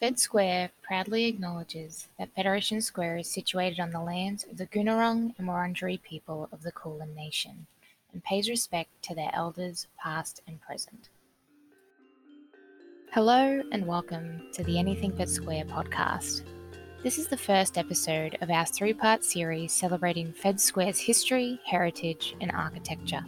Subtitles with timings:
[0.00, 5.34] Fed Square proudly acknowledges that Federation Square is situated on the lands of the Goonurrung
[5.36, 7.66] and Wurundjeri people of the Kulin Nation
[8.12, 11.08] and pays respect to their elders past and present.
[13.12, 16.42] Hello and welcome to the Anything But Square podcast.
[17.02, 22.36] This is the first episode of our three part series celebrating Fed Square's history, heritage,
[22.40, 23.24] and architecture.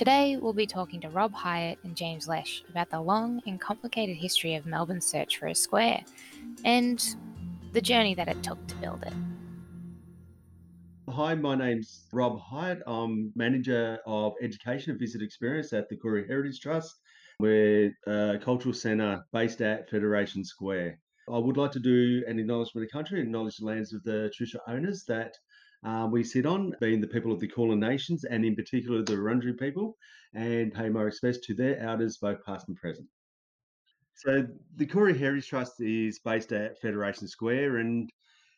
[0.00, 4.16] Today, we'll be talking to Rob Hyatt and James Lesh about the long and complicated
[4.16, 6.02] history of Melbourne's search for a square
[6.64, 7.16] and
[7.72, 9.12] the journey that it took to build it.
[11.10, 12.78] Hi, my name's Rob Hyatt.
[12.86, 16.98] I'm manager of education and visit experience at the Koorie Heritage Trust.
[17.38, 20.98] We're a cultural centre based at Federation Square.
[21.30, 24.62] I would like to do an acknowledgement of country, acknowledge the lands of the traditional
[24.66, 25.34] owners that
[25.84, 29.14] uh, we sit on, being the people of the Kulin Nations and in particular the
[29.14, 29.96] Wurundjeri people,
[30.34, 33.08] and pay my respects to their elders, both past and present.
[34.14, 38.10] So the Koorie Heritage Trust is based at Federation Square, and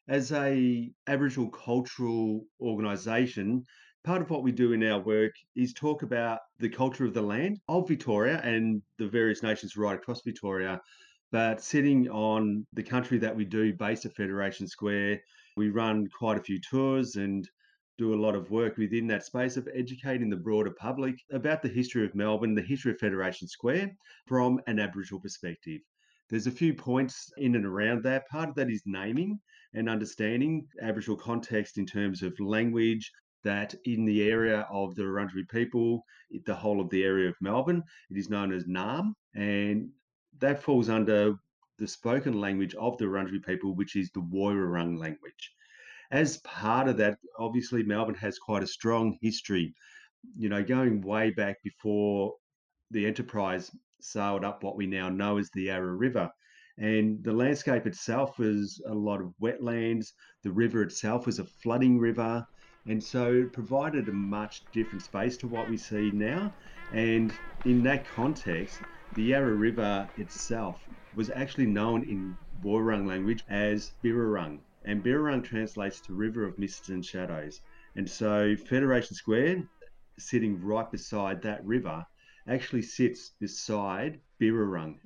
[0.09, 3.65] as a Aboriginal cultural organisation,
[4.03, 7.23] part of what we do in our work is talk about the culture of the
[7.23, 10.81] land of Victoria and the various nations right across Victoria.
[11.31, 15.21] But sitting on the country that we do, based at Federation Square,
[15.57, 17.49] we run quite a few tours and
[17.99, 21.69] do a lot of work within that space of educating the broader public about the
[21.69, 23.95] history of Melbourne, the history of Federation Square
[24.27, 25.81] from an Aboriginal perspective.
[26.31, 28.27] There's a few points in and around that.
[28.29, 29.39] Part of that is naming
[29.75, 33.13] and understanding Aboriginal context in terms of language,
[33.45, 36.05] that in the area of the Wurundjeri people,
[36.47, 39.91] the whole of the area of Melbourne, it is known as Naarm, and
[40.39, 41.35] that falls under
[41.83, 45.53] the spoken language of the Wurundjeri people, which is the Woiwurrung language.
[46.13, 49.75] As part of that, obviously, Melbourne has quite a strong history,
[50.37, 52.35] you know, going way back before
[52.93, 53.69] the enterprise
[54.01, 56.31] sailed up what we now know as the Yarra River.
[56.79, 60.07] And the landscape itself was a lot of wetlands.
[60.45, 62.47] The river itself was a flooding river.
[62.87, 66.55] And so it provided a much different space to what we see now.
[66.93, 67.33] And
[67.65, 68.79] in that context,
[69.17, 70.81] the Yarra River itself
[71.15, 76.89] was actually known in Woiwurrung language as Birrarung, and Birrarung translates to River of Mists
[76.89, 77.61] and Shadows.
[77.97, 79.69] And so Federation Square,
[80.19, 82.05] sitting right beside that river,
[82.49, 84.99] actually sits beside Birrarung.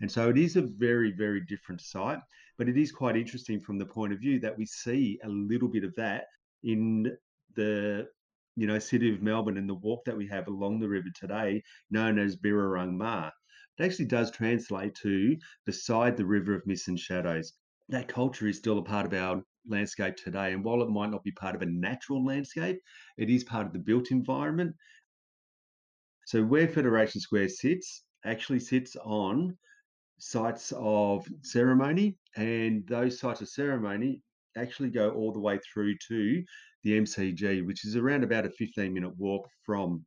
[0.00, 2.20] And so it is a very, very different site,
[2.58, 5.68] but it is quite interesting from the point of view that we see a little
[5.68, 6.26] bit of that
[6.62, 7.16] in
[7.54, 8.08] the
[8.56, 11.62] you know city of Melbourne and the walk that we have along the river today,
[11.90, 13.32] known as Birrarung Marr.
[13.78, 15.36] It actually does translate to
[15.66, 17.52] beside the river of mist and shadows.
[17.88, 20.52] That culture is still a part of our landscape today.
[20.52, 22.78] And while it might not be part of a natural landscape,
[23.16, 24.74] it is part of the built environment.
[26.26, 29.58] So, where Federation Square sits actually sits on
[30.18, 34.22] sites of ceremony, and those sites of ceremony
[34.56, 36.42] actually go all the way through to
[36.82, 40.04] the MCG, which is around about a 15 minute walk from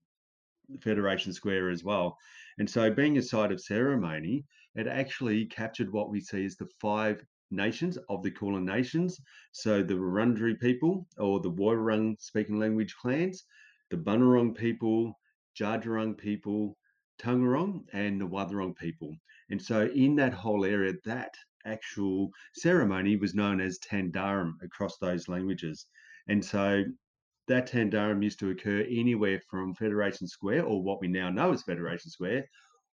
[0.82, 2.18] Federation Square as well.
[2.58, 4.46] And so, being a site of ceremony,
[4.76, 9.20] it actually captured what we see as the five nations of the Kulin Nations.
[9.52, 13.46] So, the Wurundjeri people, or the Woiwurrung speaking language clans,
[13.90, 15.20] the Bunurong people,
[15.60, 16.78] Dja Djurrung people,
[17.20, 19.16] Taungurung, and the Wathaurong people.
[19.50, 21.36] And so, in that whole area, that
[21.68, 25.86] actual ceremony was known as Tanderrum across those languages.
[26.28, 26.84] And so
[27.48, 31.64] that Tanderrum used to occur anywhere from Federation Square, or what we now know as
[31.64, 32.46] Federation Square,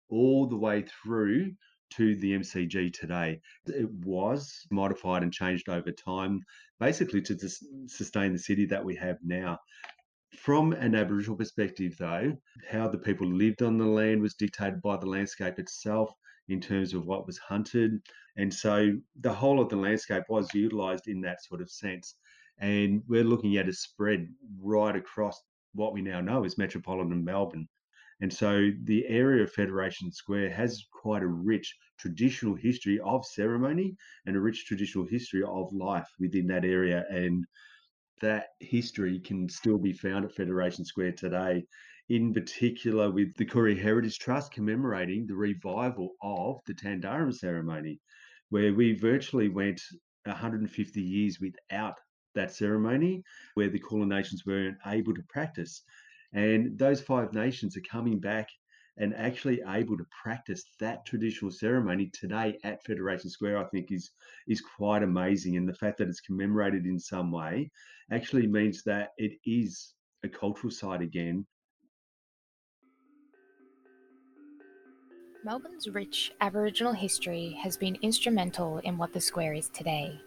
[0.09, 1.51] all the way through
[1.91, 3.39] to the MCG today.
[3.67, 6.41] It was modified and changed over time,
[6.79, 7.37] basically to
[7.87, 9.59] sustain the city that we have now.
[10.35, 12.35] From an Aboriginal perspective, though,
[12.69, 16.11] how the people lived on the land was dictated by the landscape itself
[16.49, 18.01] in terms of what was hunted.
[18.35, 22.15] And so the whole of the landscape was utilised in that sort of sense.
[22.59, 24.27] And we're looking at a spread
[24.61, 25.41] right across
[25.73, 27.67] what we now know as metropolitan Melbourne.
[28.21, 33.95] And so the area of Federation Square has quite a rich traditional history of ceremony
[34.25, 37.05] and a rich traditional history of life within that area.
[37.09, 37.45] And
[38.21, 41.65] that history can still be found at Federation Square today,
[42.09, 47.99] in particular with the Koorie Heritage Trust commemorating the revival of the Tanderrum ceremony,
[48.49, 49.81] where we virtually went
[50.25, 51.95] 150 years without
[52.35, 53.23] that ceremony
[53.55, 55.83] where the Kulin Nations weren't able to practice.
[56.33, 58.49] And those five nations are coming back
[58.97, 64.11] and actually able to practice that traditional ceremony today at Federation Square, I think is
[64.47, 65.57] is quite amazing.
[65.57, 67.71] And the fact that it's commemorated in some way
[68.11, 69.93] actually means that it is
[70.23, 71.45] a cultural site again.
[75.43, 80.17] Melbourne's rich Aboriginal history has been instrumental in what the square is today.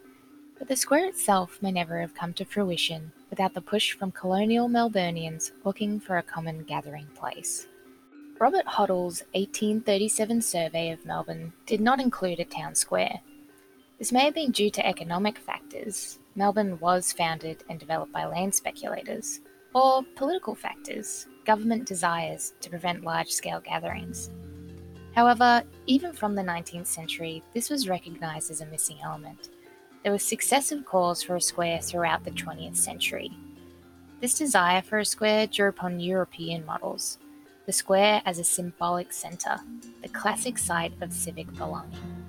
[0.59, 4.67] But the square itself may never have come to fruition without the push from colonial
[4.67, 7.67] Melburnians looking for a common gathering place.
[8.39, 13.19] Robert Hoddle's 1837 survey of Melbourne did not include a town square.
[13.99, 16.19] This may have been due to economic factors.
[16.35, 19.39] Melbourne was founded and developed by land speculators,
[19.73, 24.29] or political factors, government desires to prevent large scale gatherings.
[25.15, 29.49] However, even from the 19th century, this was recognised as a missing element.
[30.03, 33.31] There were successive calls for a square throughout the 20th century.
[34.21, 37.17] This desire for a square drew upon European models,
[37.65, 39.57] the square as a symbolic centre,
[40.01, 42.25] the classic site of civic belonging.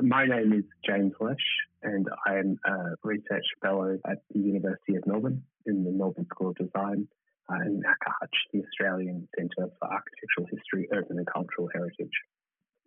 [0.00, 1.36] My name is James Lesh,
[1.82, 6.50] and I am a research fellow at the University of Melbourne in the Melbourne School
[6.50, 7.08] of Design
[7.48, 12.12] and in ACAHUCH, the Australian Centre for Architectural History, Urban and Cultural Heritage.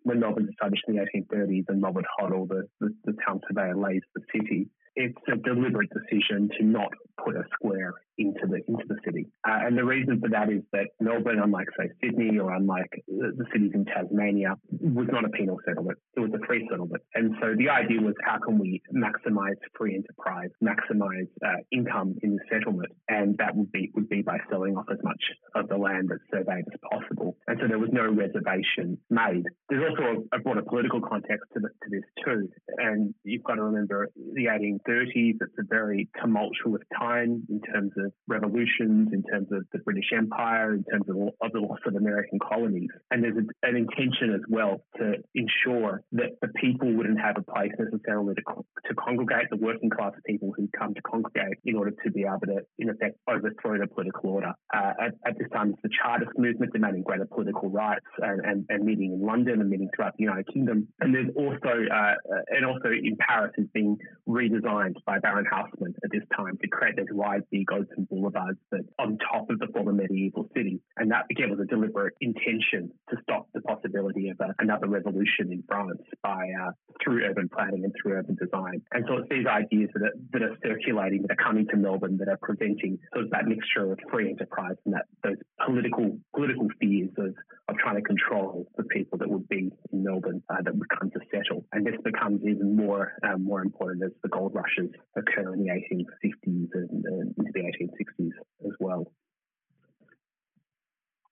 [0.03, 4.01] When Melbourne established in the 1830s and Robert Hoddle, the, the, the town surveyor, lays
[4.15, 6.91] the city, it's a deliberate decision to not
[7.23, 9.27] put a square into the into the city.
[9.47, 13.45] Uh, and the reason for that is that Melbourne, unlike say Sydney or unlike the,
[13.51, 15.97] cities in Tasmania, was not a penal settlement.
[16.15, 17.01] It was a free settlement.
[17.15, 22.35] And so the idea was how can we maximize free enterprise, maximize uh, income in
[22.35, 25.21] the settlement, and that would be would be by selling off as much
[25.55, 27.37] of the land that's surveyed as possible.
[27.47, 29.45] And so there was no reservation made.
[29.69, 32.49] There's also a, a broader political context to, the, to this too.
[32.77, 35.35] And you've got to remember the 1830s.
[35.41, 40.73] It's a very tumultuous time in terms of revolutions, in terms of the British Empire,
[40.73, 42.89] in terms of, of the loss of American colonies.
[43.11, 47.51] And there's a, an intention as well to ensure that the people wouldn't have a
[47.51, 51.91] place necessarily to, to congregate, the working class people who come to congregate in order
[52.03, 54.53] to be able to, in effect, overthrow the political order.
[54.73, 58.65] Uh, at, at, this time, it's the Chartist movement demanding greater political rights and, and,
[58.69, 60.87] and, meeting in London and meeting throughout the United Kingdom.
[60.99, 62.13] And there's also, uh,
[62.49, 63.97] and also in Paris is being
[64.27, 69.17] redesigned by Baron Haussmann at this time to create wide, big, open boulevards that on
[69.17, 70.79] top of the former medieval city.
[70.97, 75.51] And that again was a deliberate intention to stop the possibility of a, another revolution
[75.51, 76.71] in France by uh,
[77.03, 78.81] through urban planning and through urban design.
[78.91, 82.17] And so it's these ideas that are, that are circulating, that are coming to Melbourne,
[82.17, 86.67] that are preventing sort of that mixture of free enterprise and that those political political
[86.79, 87.33] fears of,
[87.69, 91.11] of trying to control the people that would be in Melbourne uh, that would come
[91.11, 91.65] to settle.
[91.71, 95.69] And this becomes even more um, more important as the gold rushes occur in the
[95.69, 98.31] 1850s into the 1860s.
[98.65, 99.11] as well.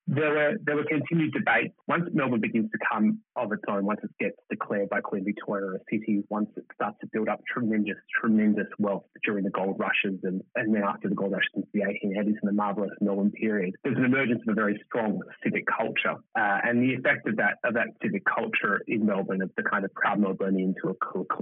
[0.09, 1.75] There were there were continued debates.
[1.87, 5.75] Once Melbourne begins to come of its own, once it gets declared by Queen Victoria
[5.75, 10.19] a city, once it starts to build up tremendous tremendous wealth during the gold rushes
[10.23, 13.75] and, and then after the gold rushes into the 1880s and the marvelous Melbourne period,
[13.83, 17.59] there's an emergence of a very strong civic culture, uh, and the effect of that
[17.63, 20.89] of that civic culture in Melbourne of the kind of proud Melburnians who,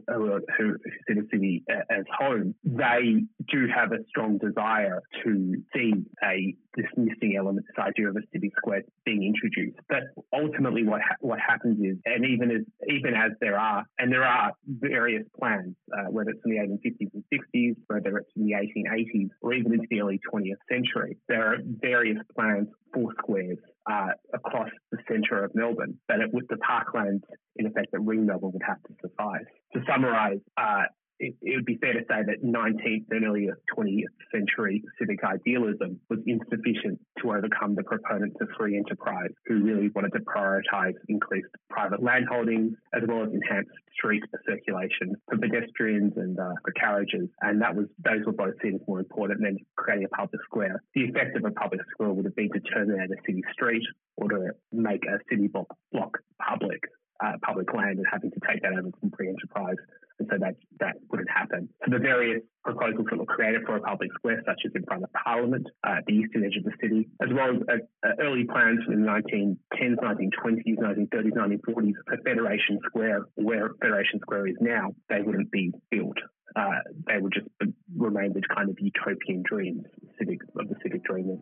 [0.10, 0.76] are, who
[1.08, 6.86] see the city as home, they do have a strong desire to see a this
[6.96, 9.80] missing element, this idea of a civic square being introduced.
[9.90, 14.12] But ultimately, what ha- what happens is, and even as even as there are, and
[14.12, 18.46] there are various plans, uh, whether it's in the 1850s and 60s, whether it's in
[18.46, 23.58] the 1880s, or even into the early 20th century, there are various plans for squares
[23.90, 25.98] uh, across the centre of Melbourne.
[26.08, 27.22] But it, with the parklands,
[27.56, 29.46] in effect, that ring Melbourne would have to suffice.
[29.74, 30.84] To summarise, uh,
[31.20, 36.00] it, it, would be fair to say that 19th and early 20th century civic idealism
[36.10, 41.50] was insufficient to overcome the proponents of free enterprise who really wanted to prioritise increased
[41.70, 47.28] private land holdings as well as enhanced street circulation for pedestrians and uh, for carriages.
[47.42, 50.82] And that was those were both seen as more important than creating a public square.
[50.94, 53.84] The effect of a public square would have been to terminate a city street
[54.18, 56.82] or to make a city block, block public
[57.24, 59.78] uh, public land and having to take that over from free enterprise.
[60.20, 61.70] And so that, that wouldn't happen.
[61.86, 65.04] So the various proposals that were created for a public square, such as in front
[65.04, 68.46] of Parliament, uh, at the eastern edge of the city, as well as uh early
[68.46, 74.94] plans from the 1910s, 1920s, 1930s, 1940s for Federation Square, where Federation Square is now,
[75.10, 76.18] they wouldn't be built.
[76.56, 77.48] Uh, they would just
[77.96, 79.84] remain the kind of utopian dreams
[80.18, 81.40] civic, of the civic dreamers.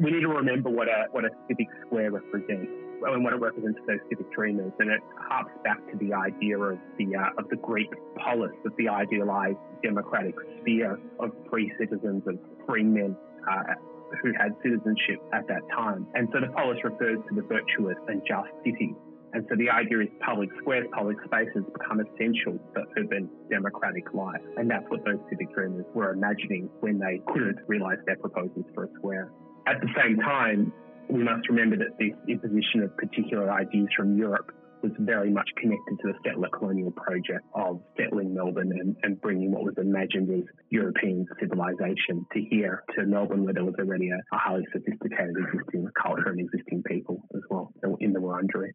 [0.00, 3.78] We need to remember what a, what a civic square represents and what it represents
[3.80, 4.72] for those civic dreamers.
[4.78, 8.72] And it harks back to the idea of the uh, of the Greek polis, of
[8.78, 13.16] the idealized democratic sphere of free citizens, of free men.
[13.50, 13.74] Uh,
[14.22, 16.04] who had citizenship at that time.
[16.14, 18.94] And so the polis refers to the virtuous and just city.
[19.32, 24.42] And so the idea is public squares, public spaces become essential for urban democratic life.
[24.56, 28.84] And that's what those civic dreamers were imagining when they couldn't realise their proposals for
[28.84, 29.30] a square.
[29.66, 30.72] At the same time,
[31.08, 34.52] we must remember that this imposition of particular ideas from Europe
[34.82, 39.52] was very much connected to the settler colonial project of settling Melbourne and, and bringing
[39.52, 44.16] what was imagined as European civilization to here, to Melbourne, where there was already a,
[44.16, 48.70] a highly sophisticated existing culture and existing people as well in the Wurundjeri.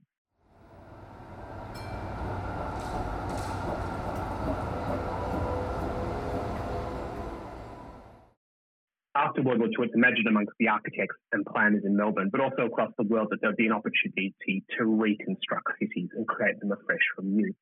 [9.15, 12.63] After World War II, it's imagined amongst the architects and planners in Melbourne, but also
[12.65, 14.35] across the world, that there would be an opportunity
[14.77, 17.53] to reconstruct cities and create them afresh from new.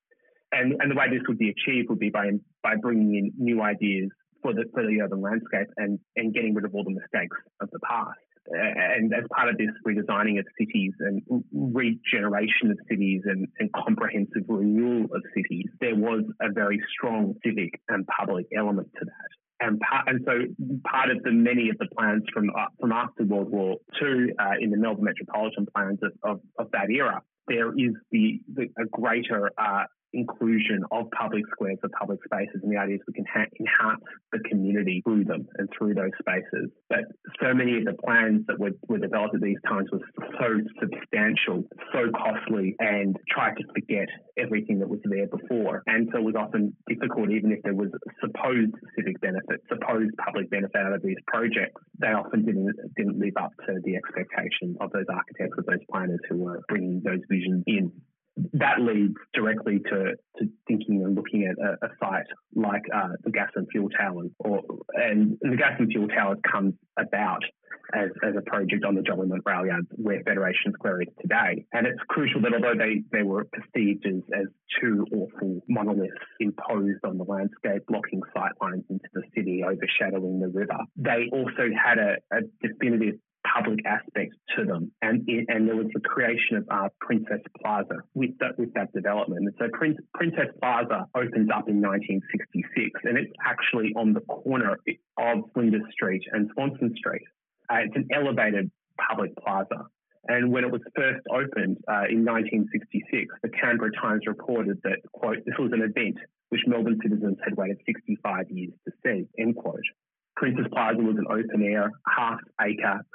[0.52, 2.32] And, and the way this would be achieved would be by,
[2.64, 4.10] by bringing in new ideas
[4.42, 7.70] for the, for the urban landscape and, and getting rid of all the mistakes of
[7.72, 8.20] the past.
[8.46, 11.22] And as part of this redesigning of cities and
[11.54, 17.80] regeneration of cities and, and comprehensive renewal of cities, there was a very strong civic
[17.88, 20.34] and public element to that and part, and so
[20.90, 24.54] part of the many of the plans from uh, from after World War II uh,
[24.60, 28.86] in the Melbourne metropolitan plans of, of, of, that era, there is the, the a
[28.92, 33.26] greater uh, inclusion of public squares or public spaces, and the idea is we can
[33.26, 36.70] ha- enhance the community through them and through those spaces.
[36.90, 37.06] But
[37.42, 40.02] so many of the plans that were, were developed at these times was
[40.40, 45.84] so substantial, so costly, and tried to forget everything that was there before.
[45.88, 47.90] And so it was often difficult, even if there was
[48.22, 53.34] supposed civic benefit, supposed public benefit out of these projects, they often didn't didn't live
[53.40, 57.64] up to the expectation of those architects, of those planners who were bringing those visions
[57.68, 57.92] in
[58.54, 62.26] that leads directly to, to thinking and looking at a, a site
[62.56, 64.62] like uh, the gas and fuel towers, or
[64.96, 67.44] and the gas and fuel towers comes about
[67.94, 71.66] as, as a project on the Jolly rail yard where Federation Square is today.
[71.74, 74.48] And it's crucial that although they, they were perceived as, as
[74.82, 80.48] two awful monoliths imposed on the landscape, blocking sight lines into the city, overshadowing the
[80.48, 84.92] river, they also had a, a definitive public aspect to them.
[85.02, 88.94] And it, and there was the creation of uh, Princes Plaza with that with that
[88.94, 89.46] development.
[89.46, 94.78] And so Prince, Princes Plaza opens up in 1966, and it's actually on the corner
[95.18, 97.24] of Flinders Street and Swanston Street.
[97.70, 99.88] Uh, it's an elevated public plaza.
[100.28, 105.44] And when it was first opened uh, in 1966, the Canberra Times reported that, quote,
[105.46, 106.16] this was an event
[106.48, 109.84] which Melbourne citizens had waited 65 years to see, end quote.
[110.36, 113.06] Princes Plaza was an open air, half acre,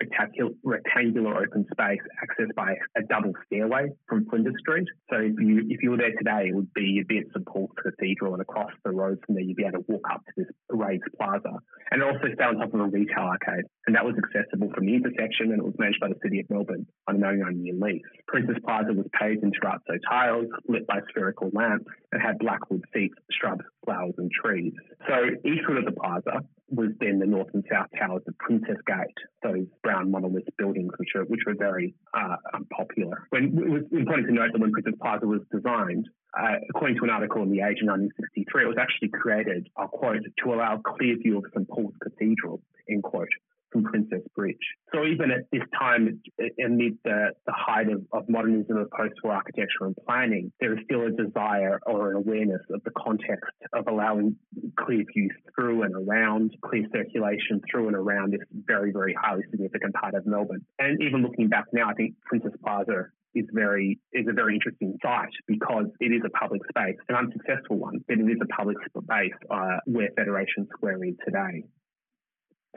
[0.63, 4.87] rectangular open space accessed by a double stairway from Flinders Street.
[5.11, 7.45] So if you if you were there today, it would be you'd be at St
[7.47, 10.33] Paul's Cathedral and across the road from there you'd be able to walk up to
[10.37, 11.59] this raised plaza.
[11.91, 13.65] And it also sat on top of a retail arcade.
[13.87, 16.51] And that was accessible from the intersection and it was managed by the City of
[16.51, 18.03] Melbourne on a 99 year lease.
[18.29, 23.15] Princes Plaza was paved in terrazzo tiles, lit by spherical lamps, and had blackwood seats,
[23.33, 24.73] shrubs, flowers, and trees.
[25.09, 29.17] So eastward of the plaza was then the north and south towers of Princes Gate,
[29.43, 33.27] those brown monolith buildings which are which were very uh, unpopular.
[33.31, 36.09] When it was important to note that when Princes Plaza was designed,
[36.39, 39.89] uh, according to an article in the Age in 1963, it was actually created, I'll
[39.89, 43.29] quote, to allow a clear view of St Paul's Cathedral, end quote
[43.73, 44.57] from Princes Bridge.
[44.95, 46.23] So even at this time,
[46.65, 51.07] amid the, the height of, of modernism of post-war architecture and planning, there is still
[51.07, 54.37] a desire or an awareness of the context of allowing
[54.79, 59.93] clear views through and around, clear circulation through and around this very, very highly significant
[59.95, 60.65] part of Melbourne.
[60.79, 64.97] And even looking back now, I think Princes Plaza is very is a very interesting
[65.03, 68.77] site because it is a public space, an unsuccessful one, but it is a public
[68.87, 71.65] space uh, where Federation Square is today.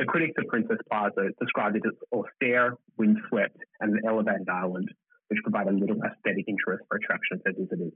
[0.01, 4.89] The critics of Princes Plaza described it as austere, windswept, and an elevated island,
[5.27, 7.93] which provided little aesthetic interest or attraction for visitors.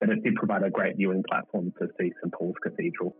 [0.00, 3.14] But it did provide a great viewing platform to see St Paul's Cathedral.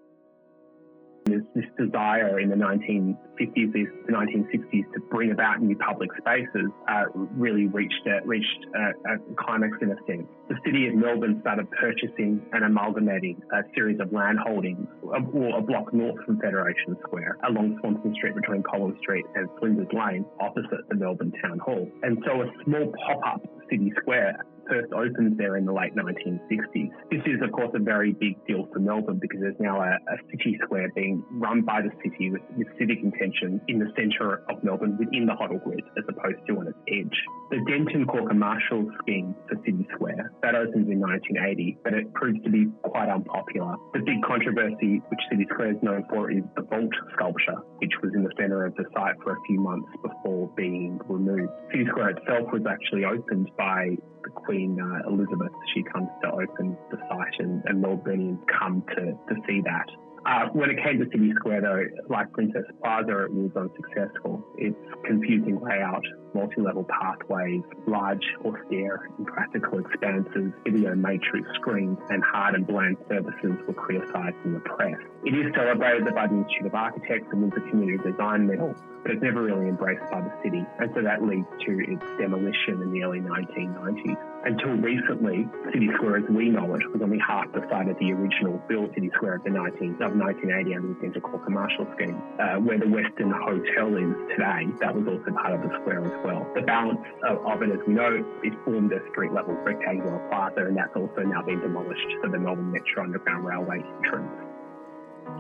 [1.26, 3.72] There's this desire in the 1950s,
[4.06, 9.18] the 1960s to bring about new public spaces uh, really reached a, reached a, a,
[9.36, 10.28] climax in a sense.
[10.48, 15.62] The city of Melbourne started purchasing and amalgamating a series of land holdings, or a
[15.62, 20.88] block north from Federation Square, along Swanston Street between Collins Street and Flinders Lane, opposite
[20.88, 21.90] the Melbourne Town Hall.
[22.04, 26.90] And so a small pop-up city square first opened there in the late 1960s.
[27.10, 30.16] This is, of course, a very big deal for Melbourne because there's now a, a
[30.30, 34.62] city square being run by the city with, with civic intention in the centre of
[34.62, 37.18] Melbourne within the Hoddle grid as opposed to on its edge.
[37.50, 42.42] The Denton Corker Marshall scheme for City Square, that opens in 1980, but it proves
[42.42, 43.76] to be quite unpopular.
[43.94, 48.12] The big controversy which City Square is known for is the vault sculpture, which was
[48.14, 51.52] in the centre of the site for a few months before being removed.
[51.70, 53.96] City Square itself was actually opened by
[54.44, 55.52] Queen uh, Elizabeth.
[55.74, 59.88] She comes to open the site, and, and Melbournians come to, to see that.
[60.26, 64.42] Uh, when it came to City Square, though, like Princes Plaza, it was unsuccessful.
[64.58, 66.02] Its confusing layout,
[66.34, 73.74] multi-level pathways, large, austere, impractical expanses, video matrix screens, and hard and bland services were
[73.74, 74.98] criticised in the press.
[75.24, 79.22] It is celebrated by the Institute of Architects and Windsor Community Design Medal, but it's
[79.22, 83.02] never really embraced by the city, and so that leads to its demolition in the
[83.04, 84.18] early 1990s.
[84.46, 88.12] Until recently, City Square as we know it was only half the site of the
[88.12, 92.22] original built City Square of the 19, of 1980 under the Central Core Commercial Scheme.
[92.38, 96.14] Uh, where the Westin Hotel is today, that was also part of the square as
[96.22, 96.46] well.
[96.54, 100.62] The balance of, of it, as we know, it formed a street level rectangular plaza,
[100.62, 104.30] and that's also now been demolished for the Melbourne Metro Underground Railway entrance.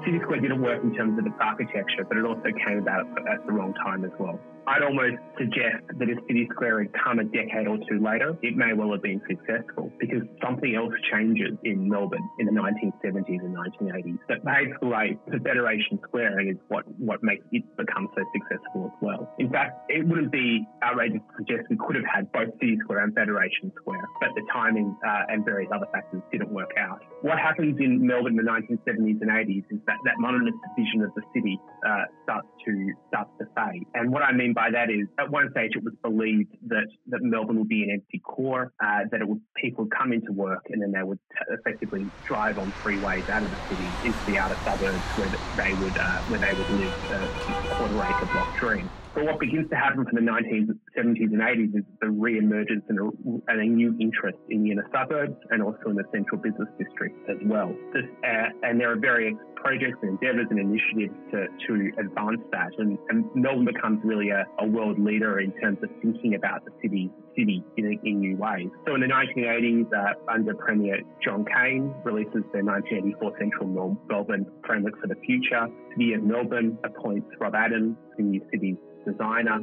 [0.04, 3.44] City Square didn't work in terms of its architecture, but it also came about at
[3.46, 4.38] the wrong time as well.
[4.66, 8.56] I'd almost suggest that if City Square had come a decade or two later, it
[8.56, 13.54] may well have been successful because something else changes in Melbourne in the 1970s and
[13.54, 18.08] 1980s that paves the way for Federation Square and is what, what makes it become
[18.16, 19.30] so successful as well.
[19.38, 23.04] In fact, it wouldn't be outrageous to suggest we could have had both City Square
[23.04, 26.98] and Federation Square, but the timing uh, and various other factors didn't work out.
[27.22, 31.12] What happens in Melbourne in the 1970s and 80s is that that modernist vision of
[31.14, 33.84] the city uh, starts to starts to fade.
[33.94, 37.20] And what I mean by that is, at one stage, it was believed that, that
[37.22, 40.62] Melbourne would be an empty core, uh, that it would, people would come into work
[40.70, 44.38] and then they would t- effectively drive on freeways out of the city into the
[44.38, 47.26] outer suburbs where they would uh, where they would live uh,
[47.68, 48.90] quarter acre block dream.
[49.16, 53.50] But what begins to happen from the 1970s and 80s is the re-emergence and a,
[53.50, 57.16] and a new interest in the inner suburbs and also in the central business district
[57.30, 57.74] as well.
[57.94, 62.68] This, uh, and there are various projects and endeavours and initiatives to, to advance that.
[62.76, 66.72] And, and Melbourne becomes really a, a, world leader in terms of thinking about the
[66.82, 68.68] city city in, in new ways.
[68.86, 75.00] So in the 1980s, uh, under Premier John Cain, releases the 1984 Central Melbourne Framework
[75.00, 75.68] for the Future.
[75.90, 78.76] City of Melbourne appoints Rob Adams, the new city
[79.06, 79.60] designer,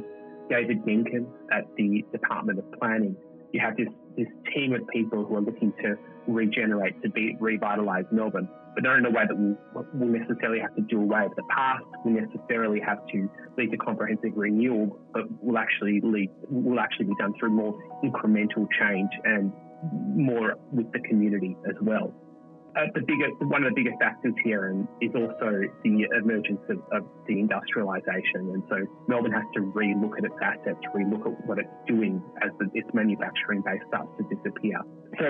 [0.48, 3.16] David Yencken at the Department of Planning.
[3.52, 5.96] You have this, this team of people who are looking to
[6.26, 10.82] regenerate, to be, revitalise Melbourne, but not in a way that will necessarily have to
[10.82, 15.58] do away with the past, will necessarily have to lead to comprehensive renewal, but will
[15.58, 19.52] actually lead, will actually be done through more incremental change and
[20.16, 22.12] more with the community as well
[22.76, 27.06] uh, the biggest, one of the biggest factors here is also the emergence of, of
[27.26, 28.52] the industrialisation.
[28.54, 32.50] And so Melbourne has to re-look at its assets, re-look at what it's doing as
[32.58, 34.78] the, its manufacturing base starts to disappear.
[35.18, 35.28] So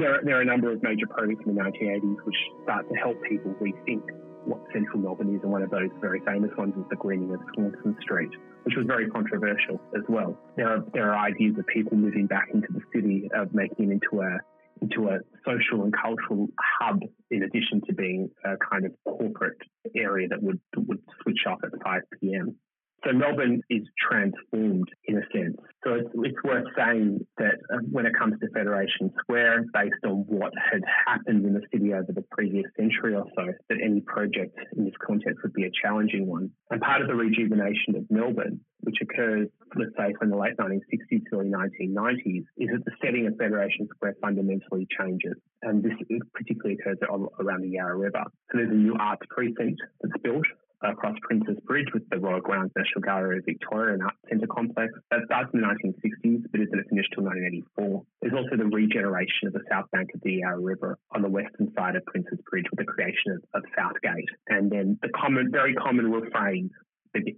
[0.00, 3.22] there, there are a number of major projects in the 1980s which start to help
[3.28, 4.02] people rethink
[4.46, 7.40] what central Melbourne is, and one of those very famous ones is the greening of
[7.54, 8.30] Swanston Street,
[8.62, 10.38] which was very controversial as well.
[10.56, 13.98] There are, there are ideas of people moving back into the city, of making it
[13.98, 14.38] into a
[14.82, 16.48] into a social and cultural
[16.80, 19.58] hub in addition to being a kind of corporate
[19.94, 22.56] area that would would switch off at 5 p.m.
[23.04, 25.56] So Melbourne is transformed in a sense.
[25.84, 30.24] So it's, it's worth saying that uh, when it comes to Federation Square, based on
[30.26, 34.58] what had happened in the city over the previous century or so, that any project
[34.76, 36.50] in this context would be a challenging one.
[36.70, 41.22] And part of the rejuvenation of Melbourne, which occurs, let's say, from the late 1960s
[41.28, 45.34] to early 1990s, is that the setting of Federation Square fundamentally changes.
[45.62, 45.92] And this
[46.32, 46.98] particularly occurs
[47.40, 48.22] around the Yarra River.
[48.52, 50.46] So there's a new arts precinct that's built
[50.82, 54.92] across Princes Bridge with the Roy Grounds National Gallery of Victoria and Art Centre complex.
[55.10, 58.02] That starts in the 1960s, but isn't finished till 1984.
[58.20, 61.72] There's also the regeneration of the south bank of the Yarra River on the western
[61.76, 64.28] side of Princes Bridge with the creation of, of Southgate.
[64.48, 66.70] And then the common, very common refrain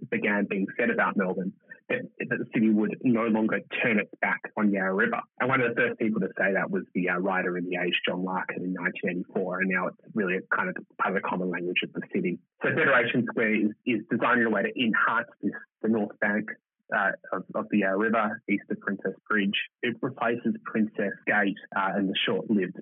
[0.09, 1.53] began being said about Melbourne
[1.89, 5.21] that, that, the city would no longer turn its back on Yarra River.
[5.39, 7.77] And one of the first people to say that was the uh, writer in the
[7.77, 9.61] age, John Larkin, in 1984.
[9.61, 12.39] And now it's really a kind of part of the common language of the city.
[12.61, 16.49] So Federation Square is, is designed in a way to enhance this, the North Bank
[16.95, 19.55] uh, of, of, the Yarra River east of Princes Bridge.
[19.81, 22.77] It replaces Princes Gate uh, and the short-lived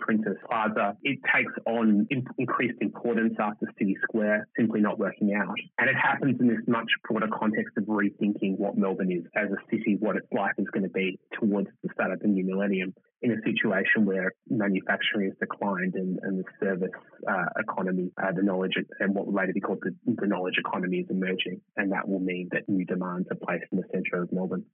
[0.00, 0.96] Princes Plaza.
[1.02, 5.54] It takes on in- increased importance after City Square simply not working out.
[5.78, 9.58] And it happens in this much broader context of rethinking what Melbourne is as a
[9.70, 12.94] city, what its life is going to be towards the start of the new millennium
[13.22, 16.90] in a situation where manufacturing has declined and, and the service
[17.28, 20.98] uh, economy, uh, the knowledge and what will later be called the, the, knowledge economy
[20.98, 24.32] is emerging, and that will mean that new demands are placed in the centre of
[24.32, 24.64] Melbourne.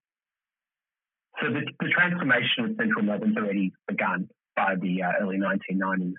[1.41, 6.15] So the, the transformation of central Melbourne's already begun by the uh, early 1990s.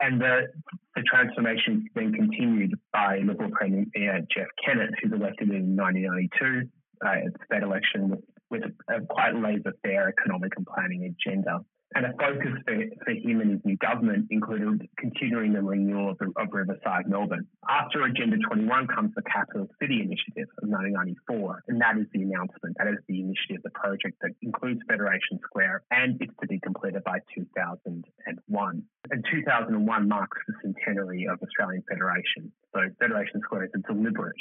[0.00, 0.48] And the,
[0.94, 3.86] the transformation has been continued by Liberal Premier
[4.34, 6.68] Jeff Kennett, who's elected in 1992
[7.04, 8.20] uh, at the state election with
[8.52, 11.64] with a quite laissez-faire economic and planning agenda.
[11.94, 16.20] And a focus for, for him and his new government included continuing the renewal of,
[16.36, 17.46] of Riverside Melbourne.
[17.68, 22.76] After Agenda 21 comes the Capital City Initiative of 1994, and that is the announcement,
[22.78, 27.04] that is the initiative, the project that includes Federation Square, and it's to be completed
[27.04, 28.82] by 2001.
[29.10, 32.52] And 2001 marks the centenary of Australian Federation.
[32.72, 34.36] So Federation Square is a deliberate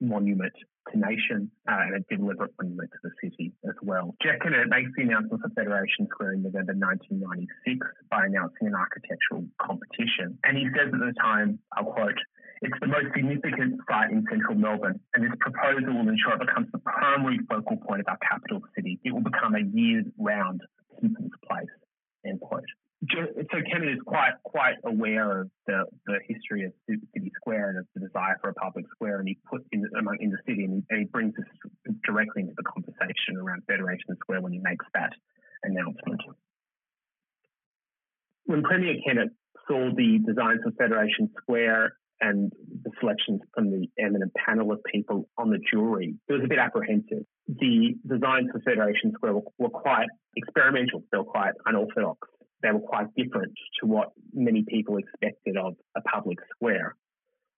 [0.00, 0.52] monument
[0.92, 4.14] to nation uh, and a deliberate monument to the city as well.
[4.22, 10.38] Kennett makes the announcement for Federation Square in November 1996 by announcing an architectural competition.
[10.44, 12.18] And he says at the time, I'll quote,
[12.62, 16.68] it's the most significant site in central Melbourne, and this proposal will ensure it becomes
[16.72, 18.98] the primary focal point of our capital city.
[19.04, 20.62] It will become a year-round
[21.00, 21.68] people's place,
[22.24, 22.64] end quote
[23.04, 27.86] so Kennett is quite quite aware of the, the history of City Square and of
[27.94, 30.72] the desire for a public square, and he puts in among in the city, and
[30.72, 31.46] he, and he brings this
[32.04, 35.12] directly into the conversation around Federation Square when he makes that
[35.62, 36.22] announcement.
[38.46, 39.30] When Premier Kennett
[39.68, 42.50] saw the designs for Federation Square and
[42.82, 46.58] the selections from the eminent panel of people on the jury, he was a bit
[46.58, 47.26] apprehensive.
[47.46, 52.26] The designs for Federation Square were, were quite experimental, they were quite unorthodox
[52.66, 56.94] they were quite different to what many people expected of a public square.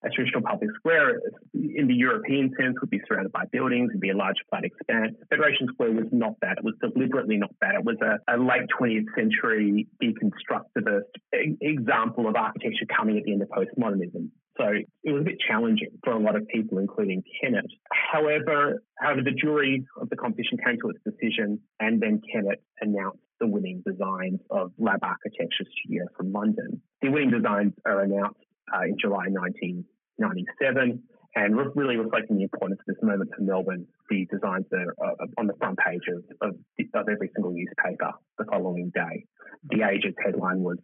[0.05, 1.21] A traditional public square,
[1.55, 5.17] in the European sense, would be surrounded by buildings, would be a large flat expanse.
[5.29, 6.59] Federation Square was not that.
[6.59, 7.75] It was deliberately not that.
[7.75, 13.43] It was a, a late 20th century deconstructivist example of architecture coming at the end
[13.43, 14.31] of postmodernism.
[14.57, 14.67] So
[15.03, 17.67] it was a bit challenging for a lot of people, including Kennett.
[17.91, 23.19] However, however, the jury of the competition came to its decision, and then Kennett announced
[23.41, 26.81] the winning designs of Lab Architecture Studio from London.
[27.03, 28.41] The winning designs are announced
[28.75, 31.03] uh, in July 1997
[31.35, 33.87] and re- really reflecting the importance of this moment for Melbourne.
[34.11, 36.57] The designs are uh, on the front page of, of,
[36.95, 39.25] of, every single newspaper the following day.
[39.71, 40.79] The Age's headline was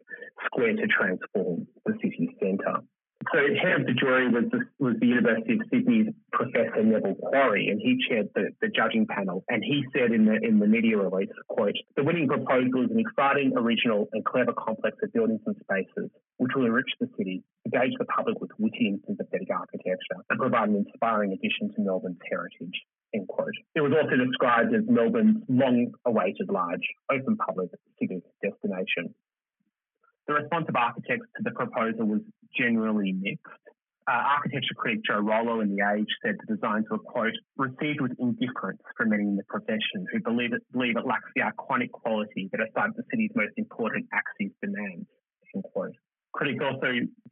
[0.47, 2.81] Square to Transform the City Centre.
[3.33, 7.69] So head of the jury was the, was the University of Sydney's Professor Neville Quarry,
[7.69, 9.45] and he chaired the, the judging panel.
[9.49, 12.99] And he said in the in the media release, "quote The winning proposal is an
[12.99, 17.93] exciting, original, and clever complex of buildings and spaces which will enrich the city, engage
[17.99, 22.83] the public with witty and sympathetic architecture, and provide an inspiring addition to Melbourne's heritage."
[23.15, 23.55] End quote.
[23.77, 26.83] It was also described as Melbourne's long-awaited large,
[27.13, 29.15] open public city destination.
[30.27, 32.21] The response of architects to the proposal was
[32.57, 33.61] generally mixed.
[34.07, 38.13] Uh, architecture critic Joe Rollo in The Age said the designs were, quote, received with
[38.19, 42.51] indifference from many in the profession who believe it, believe it lacks the iconic quality
[42.53, 45.09] that a site the city's most important axis demands,
[45.55, 45.97] end quote.
[46.35, 46.89] Critics also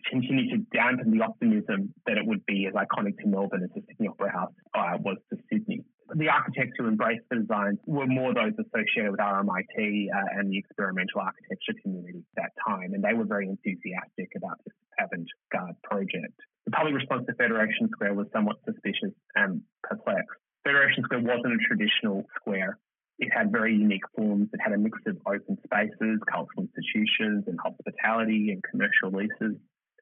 [0.09, 3.83] continued to dampen the optimism that it would be as iconic to Melbourne as the
[3.89, 5.83] Sydney Opera House uh, was to Sydney
[6.15, 10.59] the architects who embraced the designs were more those associated with RMIT uh, and the
[10.59, 16.37] experimental architecture community at that time, and they were very enthusiastic about this avant-garde project.
[16.67, 20.37] The public response to Federation Square was somewhat suspicious and perplexed.
[20.65, 22.79] Federation Square wasn't a traditional square.
[23.19, 24.49] It had very unique forms.
[24.53, 29.57] It had a mix of open spaces, cultural institutions, and hospitality and commercial leases.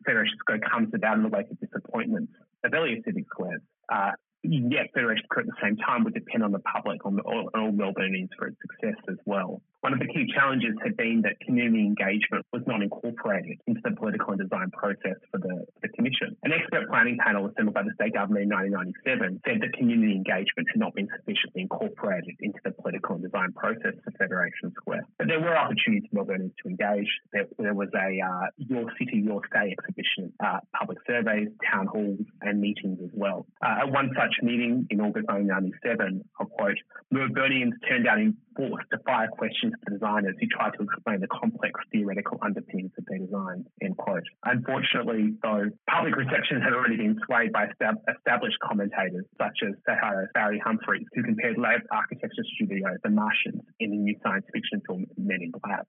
[0.04, 2.32] Federation Square comes about in the wake of disappointments
[2.64, 3.60] of earlier civic squares.
[3.92, 7.48] Uh, yet Federation at the same time would depend on the public, on, the, on
[7.54, 9.60] all Melbourneians for its success as well.
[9.80, 13.92] One of the key challenges had been that community engagement was not incorporated into the
[13.96, 16.36] political and design process for the, the Commission.
[16.44, 20.68] An expert planning panel assembled by the state government in 1997 said that community engagement
[20.68, 25.08] had not been sufficiently incorporated into the political and design process for Federation Square.
[25.16, 27.08] But there were opportunities for Melbournians to engage.
[27.32, 32.20] There, there was a uh, Your City, Your Say exhibition, uh, public surveys, town halls,
[32.42, 33.46] and meetings as well.
[33.64, 36.76] Uh, at one such meeting in August 1997, I'll quote,
[37.12, 41.28] Melbournians turned out in force to fire questions to designers who tried to explain the
[41.28, 44.24] complex theoretical underpinnings of their designs, end quote.
[44.44, 50.60] Unfortunately, though, public reception had already been swayed by established commentators such as satirist Barry
[50.64, 55.38] Humphries, who compared Lab Architecture Studio The Martians in the new science fiction film Men
[55.40, 55.86] in Black.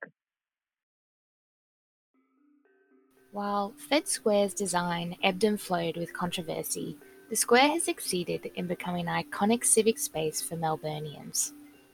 [3.32, 6.98] While Fed Square's design ebbed and flowed with controversy,
[7.30, 11.52] the square has succeeded in becoming an iconic civic space for Melburnians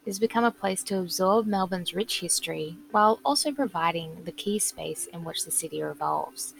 [0.08, 5.06] has become a place to absorb Melbourne's rich history while also providing the key space
[5.12, 6.54] in which the city revolves.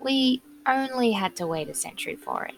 [0.00, 2.54] We only had to wait a century for it.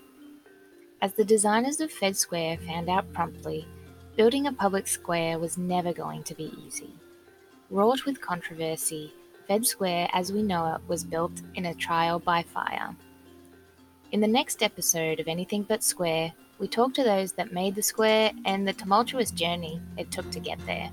[1.02, 3.66] As the designers of Fed Square found out promptly,
[4.14, 6.94] building a public square was never going to be easy.
[7.68, 9.12] Wrought with controversy,
[9.48, 12.94] Fed Square as we know it was built in a trial by fire.
[14.12, 17.82] In the next episode of Anything But Square, we talk to those that made the
[17.82, 20.90] square and the tumultuous journey it took to get there.